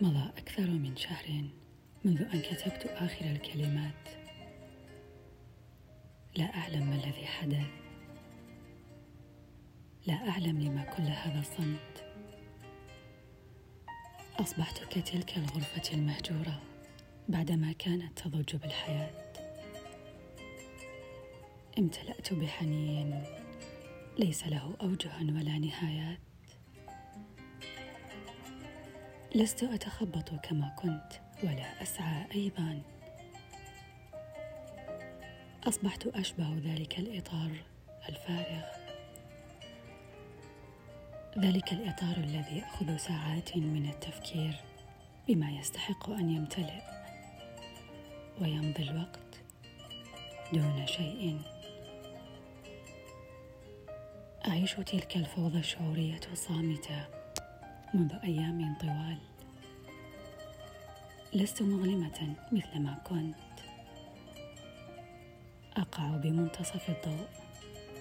مضى 0.00 0.28
أكثر 0.38 0.70
من 0.70 0.96
شهر 0.96 1.44
منذ 2.04 2.22
أن 2.22 2.40
كتبت 2.40 2.86
آخر 2.86 3.24
الكلمات. 3.24 4.08
لا 6.36 6.44
أعلم 6.44 6.90
ما 6.90 6.94
الذي 6.94 7.26
حدث. 7.26 7.66
لا 10.06 10.28
أعلم 10.28 10.60
لما 10.60 10.82
كل 10.84 11.02
هذا 11.02 11.40
الصمت 11.40 12.04
أصبحت 14.40 14.84
كتلك 14.84 15.36
الغرفة 15.36 15.94
المهجورة 15.94 16.62
بعدما 17.28 17.72
كانت 17.72 18.18
تضج 18.18 18.56
بالحياة. 18.56 19.10
امتلأت 21.78 22.32
بحنين 22.34 23.24
ليس 24.18 24.46
له 24.46 24.76
أوجه 24.80 25.12
ولا 25.20 25.58
نهايات. 25.58 26.18
لست 29.34 29.62
أتخبط 29.62 30.30
كما 30.42 30.74
كنت 30.78 31.12
ولا 31.44 31.82
أسعى 31.82 32.24
أيضا. 32.34 32.82
أصبحت 35.64 36.06
أشبه 36.06 36.60
ذلك 36.64 36.98
الإطار 36.98 37.50
الفارغ. 38.08 38.64
ذلك 41.38 41.72
الإطار 41.72 42.16
الذي 42.16 42.58
يأخذ 42.58 42.96
ساعات 42.96 43.56
من 43.56 43.88
التفكير 43.88 44.54
بما 45.28 45.50
يستحق 45.50 46.10
أن 46.10 46.30
يمتلئ 46.30 46.82
ويمضي 48.40 48.82
الوقت 48.82 49.40
دون 50.52 50.86
شيء. 50.86 51.40
أعيش 54.48 54.72
تلك 54.74 55.16
الفوضى 55.16 55.58
الشعورية 55.58 56.20
الصامتة 56.32 57.17
منذ 57.94 58.12
أيام 58.24 58.74
طوال. 58.80 59.18
لست 61.34 61.62
مظلمة 61.62 62.34
مثل 62.52 62.80
ما 62.80 62.94
كنت. 63.04 63.60
أقع 65.76 66.16
بمنتصف 66.16 66.90
الضوء 66.90 67.28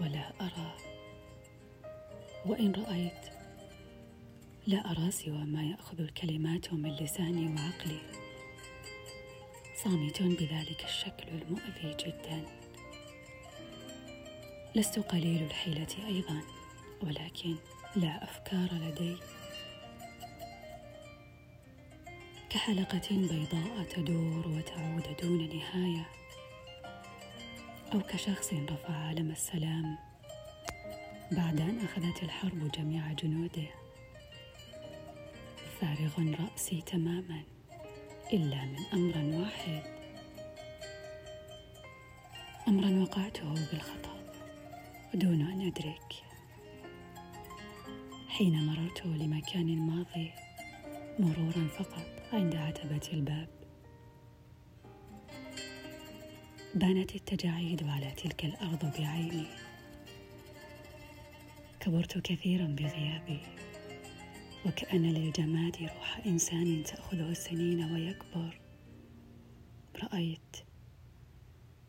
ولا 0.00 0.32
أرى. 0.40 0.74
وإن 2.46 2.72
رأيت 2.72 3.24
لا 4.66 4.90
أرى 4.90 5.10
سوى 5.10 5.44
ما 5.44 5.62
يأخذ 5.62 6.00
الكلمات 6.00 6.72
من 6.72 6.90
لساني 6.90 7.46
وعقلي. 7.46 8.00
صامت 9.84 10.22
بذلك 10.22 10.84
الشكل 10.84 11.28
المؤذي 11.28 11.96
جدا. 12.06 12.44
لست 14.74 14.98
قليل 14.98 15.42
الحيلة 15.42 16.06
أيضا 16.06 16.40
ولكن 17.02 17.54
لا 17.96 18.24
أفكار 18.24 18.68
لدي. 18.72 19.16
كحلقة 22.54 23.08
بيضاء 23.10 23.84
تدور 23.90 24.48
وتعود 24.48 25.16
دون 25.22 25.48
نهاية 25.56 26.06
أو 27.94 28.00
كشخص 28.00 28.52
رفع 28.52 28.94
علم 28.94 29.30
السلام 29.30 29.98
بعد 31.32 31.60
أن 31.60 31.78
أخذت 31.84 32.22
الحرب 32.22 32.70
جميع 32.72 33.12
جنوده. 33.12 33.66
فارغ 35.80 36.34
رأسي 36.42 36.82
تماما 36.82 37.42
إلا 38.32 38.64
من 38.64 38.78
أمر 38.92 39.40
واحد. 39.40 39.82
أمرا 42.68 43.02
وقعته 43.02 43.54
بالخطأ 43.54 44.16
دون 45.14 45.40
أن 45.40 45.66
أدرك. 45.66 46.12
حين 48.28 48.66
مررت 48.66 49.06
لمكان 49.06 49.78
ماضي 49.78 50.30
مرورا 51.18 51.68
فقط. 51.78 52.13
عند 52.34 52.56
عتبة 52.56 53.00
الباب. 53.12 53.48
بانت 56.74 57.14
التجاعيد 57.14 57.88
على 57.88 58.10
تلك 58.10 58.44
الأرض 58.44 58.92
بعيني. 58.98 59.46
كبرت 61.80 62.18
كثيرا 62.18 62.66
بغيابي. 62.66 63.40
وكأن 64.66 65.02
للجماد 65.02 65.76
روح 65.76 66.20
إنسان 66.26 66.82
تأخذه 66.82 67.30
السنين 67.30 67.92
ويكبر. 67.92 68.60
رأيت 70.02 70.56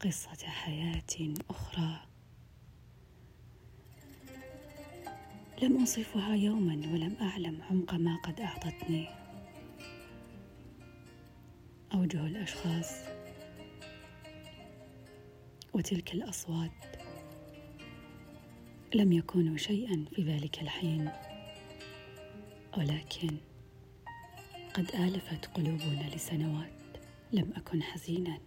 قصة 0.00 0.46
حياة 0.46 1.34
أخرى. 1.50 2.00
لم 5.62 5.78
أنصفها 5.78 6.34
يوما 6.34 6.74
ولم 6.74 7.16
أعلم 7.20 7.62
عمق 7.70 7.94
ما 7.94 8.16
قد 8.16 8.40
أعطتني. 8.40 9.27
أوجه 11.98 12.26
الأشخاص 12.26 12.92
وتلك 15.72 16.14
الأصوات 16.14 16.70
لم 18.94 19.12
يكونوا 19.12 19.56
شيئا 19.56 20.04
في 20.14 20.22
ذلك 20.22 20.62
الحين 20.62 21.10
ولكن 22.76 23.36
قد 24.74 24.90
آلفت 24.94 25.46
قلوبنا 25.46 26.08
لسنوات 26.14 26.72
لم 27.32 27.52
أكن 27.56 27.82
حزينا. 27.82 28.38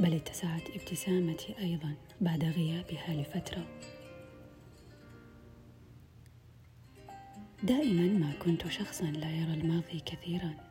بل 0.00 0.14
اتسعت 0.14 0.70
ابتسامتي 0.70 1.58
أيضا 1.58 1.94
بعد 2.20 2.44
غيابها 2.44 3.14
لفترة. 3.14 3.66
دائما 7.62 8.18
ما 8.18 8.32
كنت 8.32 8.68
شخصا 8.68 9.04
لا 9.04 9.30
يرى 9.30 9.54
الماضي 9.54 10.00
كثيرا. 10.06 10.69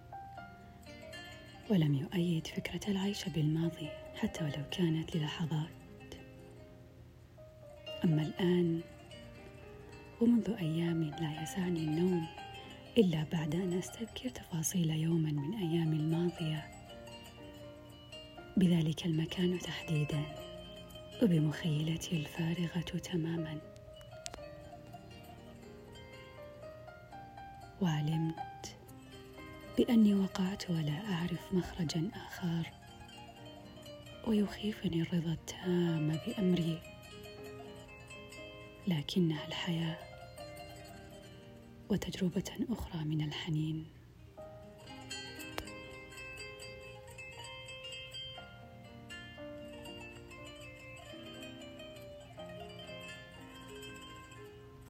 ولم 1.70 1.96
يؤيد 1.96 2.48
فكرة 2.48 2.92
العيش 2.92 3.30
بالماضي 3.30 3.90
حتى 4.16 4.44
ولو 4.44 4.64
كانت 4.72 5.16
للحظات. 5.16 5.70
أما 8.04 8.22
الآن 8.22 8.82
ومنذ 10.22 10.50
أيام 10.50 11.04
لا 11.04 11.44
يسعني 11.44 11.80
النوم 11.80 12.28
إلا 12.98 13.26
بعد 13.32 13.56
أن 13.56 13.74
أستذكر 13.74 14.30
تفاصيل 14.30 14.90
يوما 14.90 15.32
من 15.32 15.54
أيام 15.54 15.94
الماضية. 15.94 16.70
بذلك 18.58 19.06
المكان 19.06 19.60
تحديدا 19.60 20.24
وبمخيلتي 21.24 22.16
الفارغة 22.16 23.00
تماما. 23.00 23.58
وعلمت 27.82 28.49
بأني 29.78 30.14
وقعت 30.14 30.70
ولا 30.70 31.14
أعرف 31.14 31.54
مخرجا 31.54 32.12
آخر 32.14 32.72
ويخيفني 34.28 35.02
الرضا 35.02 35.32
التام 35.32 36.20
بأمري. 36.28 36.82
لكنها 38.88 39.48
الحياة 39.48 39.98
وتجربة 41.90 42.52
أخرى 42.70 43.04
من 43.04 43.22
الحنين. 43.22 43.99